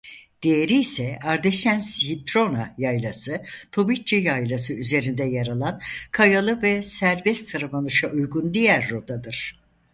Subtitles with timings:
[0.41, 5.81] Diğeri ise Ardeşen-Siprona Yaylası-Tubucci Yaylası üzerinde yer alan
[6.11, 9.53] kayalı ve serbest tırmanışa uygun diğer rotadır.